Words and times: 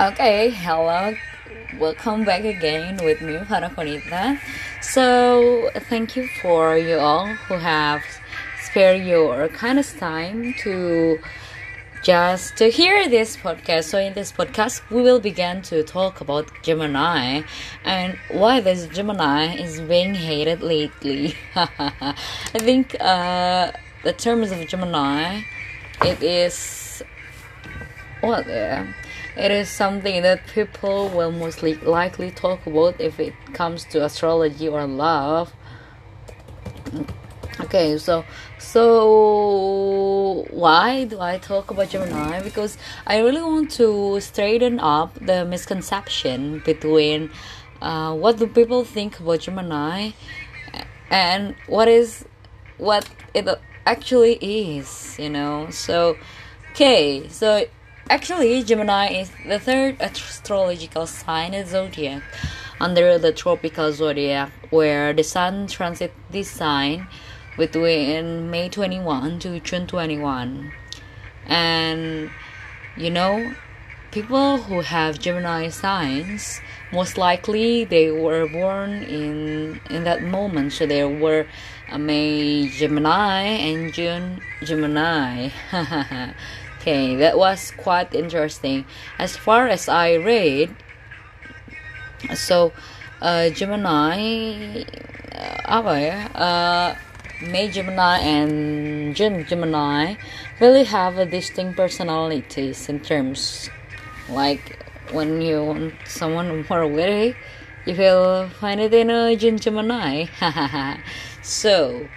Okay, 0.00 0.48
hello. 0.48 1.14
Welcome 1.78 2.24
back 2.24 2.42
again 2.44 2.96
with 3.04 3.20
me, 3.20 3.34
Parakonita. 3.36 4.40
So, 4.80 5.68
thank 5.90 6.16
you 6.16 6.26
for 6.40 6.78
you 6.78 6.98
all 6.98 7.26
who 7.26 7.56
have 7.56 8.02
spared 8.62 9.04
your 9.04 9.48
kind 9.48 9.78
of 9.78 9.86
time 9.98 10.54
to 10.60 11.18
just 12.02 12.56
to 12.56 12.70
hear 12.70 13.10
this 13.10 13.36
podcast. 13.36 13.84
So, 13.92 13.98
in 13.98 14.14
this 14.14 14.32
podcast, 14.32 14.80
we 14.90 15.02
will 15.02 15.20
begin 15.20 15.60
to 15.68 15.82
talk 15.82 16.22
about 16.22 16.50
Gemini 16.62 17.42
and 17.84 18.16
why 18.30 18.60
this 18.60 18.86
Gemini 18.86 19.54
is 19.56 19.82
being 19.82 20.14
hated 20.14 20.62
lately. 20.62 21.34
I 21.54 22.14
think 22.54 22.96
uh, 23.00 23.72
the 24.02 24.14
terms 24.14 24.50
of 24.50 24.66
Gemini, 24.66 25.42
it 26.00 26.22
is 26.22 27.02
what. 28.22 28.48
Uh, 28.48 28.86
it 29.36 29.50
is 29.50 29.68
something 29.68 30.22
that 30.22 30.46
people 30.46 31.08
will 31.08 31.32
mostly 31.32 31.74
likely 31.74 32.30
talk 32.30 32.66
about 32.66 33.00
if 33.00 33.20
it 33.20 33.34
comes 33.52 33.84
to 33.86 34.04
astrology 34.04 34.68
or 34.68 34.86
love. 34.86 35.52
Okay, 37.60 37.98
so 37.98 38.24
so 38.58 40.46
why 40.50 41.04
do 41.04 41.20
I 41.20 41.38
talk 41.38 41.70
about 41.70 41.90
Gemini? 41.90 42.40
Because 42.42 42.78
I 43.06 43.18
really 43.18 43.42
want 43.42 43.70
to 43.72 44.18
straighten 44.20 44.80
up 44.80 45.14
the 45.14 45.44
misconception 45.44 46.62
between 46.64 47.30
uh, 47.82 48.14
what 48.14 48.38
do 48.38 48.46
people 48.46 48.84
think 48.84 49.20
about 49.20 49.40
Gemini 49.40 50.12
and 51.10 51.54
what 51.66 51.88
is 51.88 52.24
what 52.78 53.08
it 53.34 53.46
actually 53.84 54.34
is, 54.34 55.16
you 55.18 55.28
know. 55.28 55.68
So 55.70 56.16
okay, 56.70 57.28
so 57.28 57.66
Actually, 58.10 58.64
Gemini 58.64 59.20
is 59.20 59.30
the 59.46 59.60
third 59.60 60.00
astrological 60.00 61.06
sign 61.06 61.54
in 61.54 61.64
zodiac 61.64 62.24
under 62.80 63.18
the 63.18 63.30
tropical 63.30 63.92
zodiac, 63.92 64.50
where 64.70 65.12
the 65.12 65.22
sun 65.22 65.68
transits 65.68 66.12
this 66.28 66.50
sign 66.50 67.06
between 67.56 68.50
May 68.50 68.68
21 68.68 69.38
to 69.38 69.60
June 69.60 69.86
21. 69.86 70.72
And 71.46 72.30
you 72.96 73.10
know, 73.10 73.54
people 74.10 74.58
who 74.58 74.80
have 74.80 75.20
Gemini 75.20 75.68
signs 75.68 76.60
most 76.92 77.16
likely 77.16 77.84
they 77.84 78.10
were 78.10 78.48
born 78.48 79.04
in 79.04 79.80
in 79.88 80.02
that 80.02 80.24
moment 80.24 80.72
so 80.72 80.84
there 80.84 81.08
were 81.08 81.46
a 81.92 81.98
May 81.98 82.66
Gemini 82.70 83.42
and 83.42 83.92
June 83.92 84.42
Gemini 84.64 85.50
Okay, 86.80 87.14
that 87.16 87.36
was 87.36 87.72
quite 87.76 88.14
interesting. 88.14 88.86
As 89.18 89.36
far 89.36 89.68
as 89.68 89.86
I 89.86 90.14
read, 90.14 90.72
so 92.32 92.72
uh, 93.20 93.52
Gemini, 93.52 94.80
uh, 95.28 95.60
apa 95.68 95.92
ya? 96.00 96.16
Uh, 96.32 96.88
May 97.44 97.68
Gemini 97.68 98.24
and 98.24 99.12
June 99.12 99.44
Gemini 99.44 100.16
really 100.56 100.84
have 100.88 101.20
a 101.20 101.28
distinct 101.28 101.76
personalities 101.76 102.88
in 102.88 103.04
terms 103.04 103.68
like 104.32 104.80
when 105.12 105.44
you 105.44 105.60
want 105.60 105.92
someone 106.08 106.64
more 106.64 106.88
witty, 106.88 107.36
you 107.84 107.92
will 107.92 108.48
find 108.56 108.80
it 108.80 108.96
in 108.96 109.12
a 109.12 109.36
June 109.36 109.60
Gemini. 109.60 110.32
so 111.44 112.08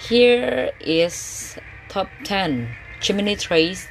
here 0.00 0.72
is 0.80 1.58
top 1.92 2.08
10 2.24 2.87
Gemini 3.00 3.34
traits 3.34 3.86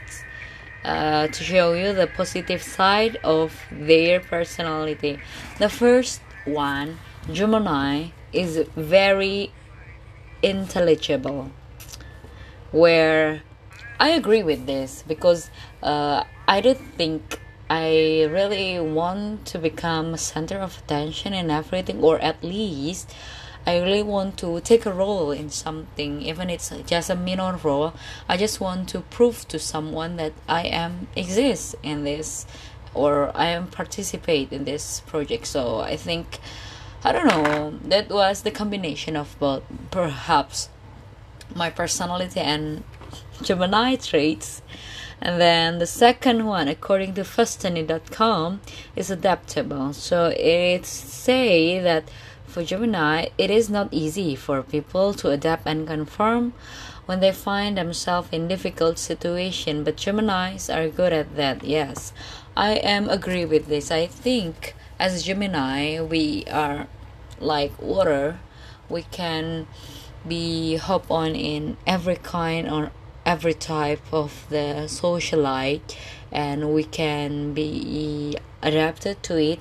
uh, 0.84 1.28
to 1.28 1.44
show 1.44 1.74
you 1.74 1.94
the 1.94 2.08
positive 2.08 2.62
side 2.62 3.18
of 3.24 3.60
their 3.72 4.20
personality. 4.20 5.20
The 5.60 5.70
first 5.70 6.22
one, 6.46 7.00
Gemini, 7.32 8.10
is 8.34 8.66
very 8.76 9.52
intelligible. 10.42 11.52
Where 12.72 13.42
I 14.00 14.10
agree 14.10 14.44
with 14.44 14.66
this 14.66 15.04
because 15.08 15.50
uh, 15.82 16.24
I 16.48 16.62
don't 16.62 16.78
think 16.96 17.40
I 17.70 18.28
really 18.32 18.80
want 18.80 19.46
to 19.48 19.60
become 19.60 20.14
a 20.14 20.18
center 20.18 20.58
of 20.58 20.78
attention 20.78 21.34
in 21.34 21.52
everything, 21.52 22.02
or 22.02 22.20
at 22.20 22.42
least 22.44 23.14
I 23.68 23.82
really 23.82 24.02
want 24.02 24.38
to 24.38 24.62
take 24.62 24.86
a 24.86 24.94
role 24.94 25.32
in 25.32 25.50
something, 25.50 26.22
even 26.22 26.50
it's 26.50 26.72
just 26.86 27.10
a 27.10 27.16
minor 27.16 27.60
role. 27.62 27.94
I 28.30 28.38
just 28.38 28.62
want 28.62 28.88
to 28.90 29.02
prove 29.02 29.46
to 29.50 29.60
someone 29.60 30.16
that 30.16 30.32
I 30.48 30.64
am 30.64 31.10
exist 31.18 31.76
in 31.84 32.06
this, 32.06 32.46
or 32.94 33.36
I 33.36 33.48
am 33.48 33.68
participate 33.68 34.54
in 34.54 34.64
this 34.64 35.02
project. 35.02 35.48
So 35.48 35.82
I 35.82 35.98
think, 35.98 36.40
I 37.04 37.12
don't 37.12 37.28
know, 37.28 37.78
that 37.90 38.08
was 38.10 38.44
the 38.44 38.52
combination 38.52 39.18
of 39.18 39.38
both, 39.38 39.64
perhaps 39.92 40.70
my 41.54 41.70
personality 41.70 42.40
and 42.40 42.86
Gemini 43.42 43.98
traits. 43.98 44.62
And 45.20 45.42
then 45.42 45.80
the 45.80 45.88
second 45.88 46.46
one, 46.46 46.70
according 46.70 47.16
to 47.16 47.24
Fustany.com, 47.24 48.62
is 48.96 49.12
adaptable. 49.12 49.92
So 49.92 50.34
it 50.38 50.86
say 50.86 51.80
that 51.80 52.10
for 52.58 52.64
Gemini, 52.64 53.28
it 53.38 53.52
is 53.52 53.70
not 53.70 53.88
easy 53.92 54.36
for 54.36 54.64
people 54.64 55.14
to 55.14 55.30
adapt 55.30 55.68
and 55.68 55.86
conform 55.86 56.54
when 57.06 57.20
they 57.20 57.32
find 57.32 57.78
themselves 57.78 58.30
in 58.32 58.48
difficult 58.48 58.98
situation, 58.98 59.84
but 59.84 59.96
Geminis 59.96 60.76
are 60.76 60.90
good 60.90 61.14
at 61.14 61.36
that. 61.36 61.64
Yes, 61.64 62.14
I 62.56 62.72
am 62.78 63.10
agree 63.10 63.46
with 63.46 63.68
this. 63.68 63.92
I 63.92 64.08
think 64.08 64.74
as 64.98 65.22
Gemini, 65.22 66.02
we 66.02 66.46
are 66.50 66.88
like 67.40 67.80
water. 67.80 68.40
We 68.90 69.04
can 69.04 69.68
be 70.28 70.78
hop 70.78 71.12
on 71.12 71.36
in 71.36 71.78
every 71.86 72.16
kind 72.16 72.68
or 72.68 72.90
every 73.24 73.54
type 73.54 74.02
of 74.12 74.48
the 74.50 74.90
socialite 74.90 75.96
and 76.32 76.74
we 76.74 76.86
can 76.86 77.54
be 77.54 78.36
adapted 78.64 79.22
to 79.22 79.38
it 79.38 79.60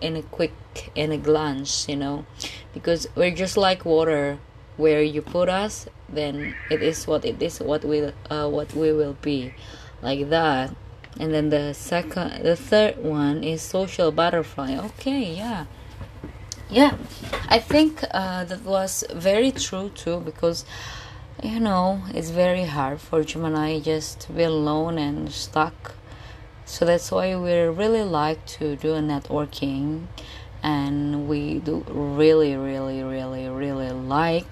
in 0.00 0.16
a 0.16 0.22
quick 0.22 0.52
in 0.94 1.12
a 1.12 1.18
glance 1.18 1.88
you 1.88 1.96
know? 1.96 2.24
Because 2.72 3.06
we're 3.14 3.34
just 3.34 3.56
like 3.56 3.84
water. 3.84 4.38
Where 4.76 5.02
you 5.02 5.20
put 5.20 5.50
us 5.50 5.88
then 6.08 6.54
it 6.70 6.82
is 6.82 7.06
what 7.06 7.24
it 7.24 7.42
is 7.42 7.60
what 7.60 7.84
we 7.84 8.02
uh, 8.30 8.48
what 8.48 8.74
we 8.74 8.92
will 8.92 9.16
be. 9.20 9.52
Like 10.00 10.30
that. 10.30 10.74
And 11.18 11.34
then 11.34 11.50
the 11.50 11.74
second 11.74 12.42
the 12.42 12.56
third 12.56 13.02
one 13.02 13.44
is 13.44 13.60
social 13.60 14.10
butterfly. 14.10 14.76
Okay 14.76 15.34
yeah. 15.34 15.66
Yeah. 16.70 16.96
I 17.48 17.58
think 17.58 18.04
uh, 18.12 18.44
that 18.44 18.62
was 18.62 19.04
very 19.12 19.50
true 19.50 19.90
too 19.90 20.20
because 20.20 20.64
you 21.42 21.60
know 21.60 22.02
it's 22.14 22.30
very 22.30 22.64
hard 22.64 23.00
for 23.00 23.24
gemini 23.24 23.80
just 23.80 24.20
to 24.20 24.32
be 24.32 24.42
alone 24.42 24.98
and 24.98 25.32
stuck 25.32 25.94
so 26.70 26.84
that's 26.84 27.10
why 27.10 27.34
we 27.34 27.52
really 27.52 28.04
like 28.04 28.46
to 28.46 28.76
do 28.76 28.94
a 28.94 29.00
networking 29.00 30.06
and 30.62 31.28
we 31.28 31.58
do 31.58 31.84
really 31.88 32.54
really 32.54 33.02
really 33.02 33.48
really 33.48 33.90
like 33.90 34.46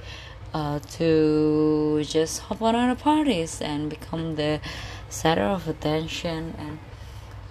uh, 0.52 0.80
to 0.80 2.02
just 2.02 2.40
hop 2.40 2.60
on 2.60 2.74
other 2.74 3.00
parties 3.00 3.60
and 3.60 3.88
become 3.88 4.34
the 4.34 4.60
center 5.08 5.44
of 5.44 5.68
attention 5.68 6.54
and 6.58 6.80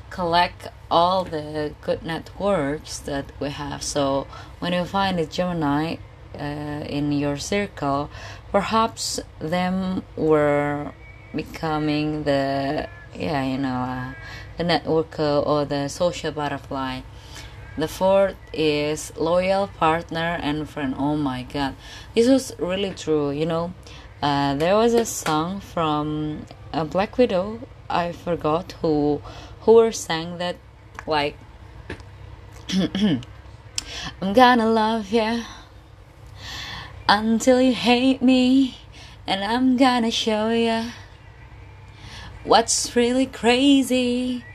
collect 0.09 0.67
all 0.91 1.23
the 1.23 1.73
good 1.81 2.03
networks 2.03 2.99
that 2.99 3.31
we 3.39 3.49
have. 3.49 3.81
So 3.81 4.27
when 4.59 4.73
you 4.73 4.83
find 4.83 5.17
a 5.17 5.25
gemini 5.25 5.95
uh, 6.35 6.83
in 6.97 7.13
your 7.13 7.37
circle 7.37 8.09
perhaps 8.51 9.21
them 9.39 10.03
were 10.17 10.91
becoming 11.35 12.23
the 12.23 12.87
yeah 13.13 13.43
you 13.43 13.57
know 13.57 13.69
uh, 13.69 14.13
the 14.57 14.63
networker 14.63 15.45
or 15.45 15.65
the 15.65 15.87
social 15.87 16.31
butterfly. 16.31 17.01
The 17.77 17.87
fourth 17.87 18.35
is 18.53 19.13
loyal 19.17 19.67
partner 19.67 20.39
and 20.41 20.67
friend. 20.67 20.95
Oh 20.97 21.15
my 21.15 21.43
god, 21.43 21.75
this 22.15 22.27
was 22.27 22.51
really 22.57 22.91
true. 22.91 23.29
You 23.29 23.45
know, 23.45 23.73
uh, 24.21 24.55
there 24.55 24.75
was 24.75 24.95
a 24.95 25.05
song 25.05 25.59
from 25.59 26.47
a 26.73 26.85
Black 26.85 27.17
Widow. 27.17 27.59
I 27.89 28.11
forgot 28.11 28.73
who 28.81 29.21
who 29.61 29.73
were 29.73 29.91
sang 29.91 30.39
that 30.39 30.57
like 31.05 31.37
I'm 34.21 34.33
gonna 34.33 34.69
love 34.69 35.11
you 35.11 35.43
until 37.07 37.61
you 37.61 37.73
hate 37.73 38.21
me, 38.23 38.77
and 39.27 39.43
I'm 39.43 39.77
gonna 39.77 40.11
show 40.11 40.49
you 40.49 40.91
what's 42.47 42.95
really 42.95 43.25
crazy. 43.25 44.45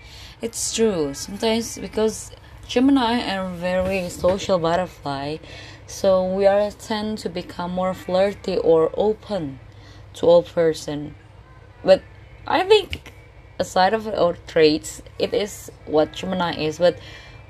It's 0.40 0.74
true. 0.74 1.12
Sometimes 1.12 1.78
because 1.78 2.32
Gemini 2.66 3.20
are 3.36 3.50
very 3.50 4.08
social 4.08 4.58
butterfly, 4.58 5.36
so 5.86 6.24
we 6.24 6.46
are 6.46 6.70
tend 6.70 7.18
to 7.18 7.28
become 7.28 7.72
more 7.72 7.92
flirty 7.92 8.56
or 8.56 8.90
open 8.94 9.60
to 10.14 10.26
all 10.26 10.42
person. 10.42 11.14
But 11.84 12.02
I 12.46 12.62
think 12.64 13.12
aside 13.58 13.92
of 13.92 14.08
our 14.08 14.36
traits, 14.46 15.02
it 15.18 15.34
is 15.34 15.70
what 15.84 16.14
Gemini 16.14 16.54
is. 16.56 16.78
But 16.78 16.98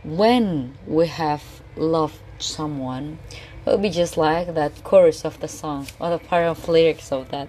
when 0.02 0.76
we 0.88 1.06
have 1.06 1.62
loved 1.76 2.20
someone, 2.38 3.20
it 3.64 3.70
will 3.70 3.78
be 3.78 3.90
just 3.90 4.16
like 4.16 4.54
that 4.54 4.82
chorus 4.82 5.24
of 5.24 5.38
the 5.38 5.46
song 5.46 5.86
or 6.00 6.10
the 6.10 6.18
part 6.18 6.46
of 6.46 6.68
lyrics 6.68 7.12
of 7.12 7.30
that. 7.30 7.48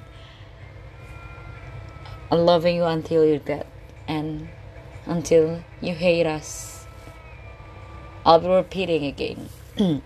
I'm 2.33 2.47
loving 2.47 2.77
you 2.77 2.85
until 2.85 3.23
you're 3.23 3.37
dead 3.37 3.67
and 4.07 4.49
until 5.05 5.63
you 5.81 5.93
hate 5.93 6.25
us. 6.25 6.87
I'll 8.25 8.39
be 8.39 8.47
repeating 8.47 9.05
again. 9.05 9.49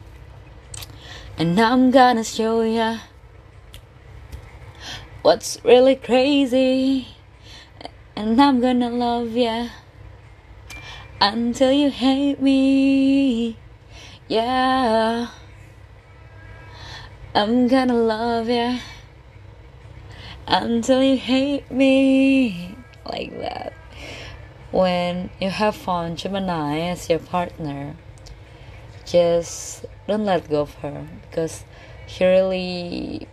and 1.37 1.57
I'm 1.57 1.89
gonna 1.89 2.25
show 2.25 2.63
ya 2.63 2.97
what's 5.21 5.63
really 5.63 5.95
crazy. 5.95 7.15
And 8.17 8.41
I'm 8.41 8.59
gonna 8.59 8.89
love 8.89 9.31
ya 9.31 9.69
until 11.21 11.71
you 11.71 11.89
hate 11.89 12.41
me. 12.41 13.55
Yeah. 14.27 15.29
I'm 17.33 17.69
gonna 17.69 17.95
love 17.95 18.49
ya 18.49 18.79
until 20.47 21.03
you 21.03 21.17
hate 21.17 21.69
me. 21.69 22.75
Like 23.05 23.37
that. 23.39 23.73
When 24.71 25.29
you 25.39 25.49
have 25.49 25.75
found 25.75 26.17
Gemini 26.17 26.79
as 26.79 27.09
your 27.09 27.19
partner, 27.19 27.95
just 29.05 29.85
don't 30.07 30.25
let 30.25 30.49
go 30.49 30.61
of 30.61 30.73
her 30.75 31.07
because 31.21 31.63
she 32.05 32.25
really 32.25 33.27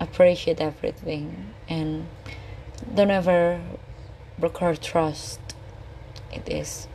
appreciate 0.00 0.60
everything 0.60 1.54
and 1.68 2.06
don't 2.94 3.10
ever 3.10 3.60
break 4.38 4.58
her 4.58 4.74
trust 4.74 5.40
it 6.32 6.48
is 6.48 6.88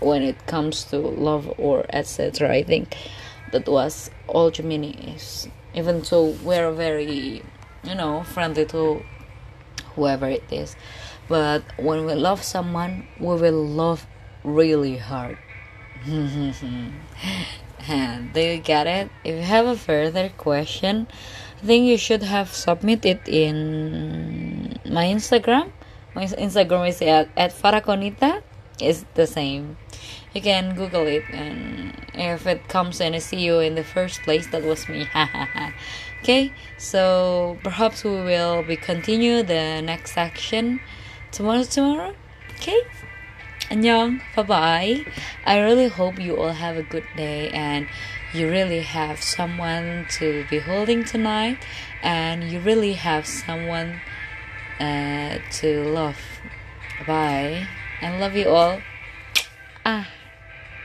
when 0.00 0.22
it 0.22 0.46
comes 0.46 0.84
to 0.84 0.98
love 0.98 1.52
or 1.58 1.84
etc 1.90 2.50
i 2.50 2.62
think 2.62 2.96
that 3.52 3.68
was 3.68 4.10
all 4.26 4.50
gemini 4.50 4.92
is 5.14 5.48
even 5.74 6.00
though 6.10 6.34
we're 6.42 6.72
very 6.72 7.42
you 7.88 7.94
know 7.94 8.22
friendly 8.22 8.66
to 8.66 9.02
whoever 9.94 10.28
it 10.28 10.44
is. 10.50 10.76
But 11.28 11.62
when 11.78 12.06
we 12.06 12.14
love 12.14 12.42
someone 12.42 13.08
we 13.18 13.34
will 13.34 13.66
love 13.66 14.06
really 14.44 14.96
hard. 14.96 15.38
And 17.88 18.34
do 18.34 18.40
you 18.40 18.58
get 18.58 18.86
it? 18.86 19.08
If 19.24 19.34
you 19.36 19.42
have 19.42 19.66
a 19.66 19.76
further 19.76 20.28
question 20.28 21.06
i 21.58 21.66
think 21.66 21.86
you 21.86 21.98
should 21.98 22.22
have 22.22 22.54
submitted 22.54 23.18
in 23.26 24.78
my 24.86 25.06
instagram. 25.06 25.72
My 26.14 26.24
instagram 26.24 26.88
is 26.88 27.02
at, 27.02 27.28
at 27.36 27.50
faraconita. 27.50 28.42
Is 28.80 29.04
the 29.14 29.26
same 29.26 29.76
you 30.34 30.40
can 30.40 30.74
google 30.74 31.06
it 31.06 31.24
and 31.32 31.94
if 32.14 32.46
it 32.46 32.68
comes 32.68 33.00
and 33.00 33.14
i 33.14 33.18
see 33.18 33.40
you 33.40 33.58
in 33.60 33.74
the 33.74 33.84
first 33.84 34.22
place 34.22 34.46
that 34.48 34.62
was 34.62 34.88
me 34.88 35.08
okay 36.22 36.52
so 36.76 37.58
perhaps 37.62 38.04
we 38.04 38.10
will 38.10 38.62
be 38.62 38.76
continue 38.76 39.42
the 39.42 39.80
next 39.82 40.12
section 40.12 40.80
tomorrow 41.30 41.62
tomorrow 41.62 42.14
okay 42.56 42.80
Annyeong, 43.70 44.22
bye 44.34 44.42
bye. 44.44 45.04
I 45.44 45.58
really 45.58 45.88
hope 45.88 46.18
you 46.18 46.38
all 46.38 46.52
have 46.52 46.78
a 46.78 46.82
good 46.82 47.04
day 47.16 47.50
and 47.50 47.86
you 48.32 48.48
really 48.48 48.80
have 48.80 49.20
someone 49.22 50.06
to 50.12 50.46
be 50.48 50.58
holding 50.58 51.04
tonight 51.04 51.58
and 52.02 52.44
you 52.44 52.60
really 52.60 52.94
have 52.94 53.26
someone 53.26 54.00
uh, 54.80 55.38
to 55.60 55.84
love. 55.84 56.16
Bye. 57.06 57.66
I 58.00 58.18
love 58.18 58.34
you 58.36 58.48
all. 58.48 58.80
Ah. 59.84 60.08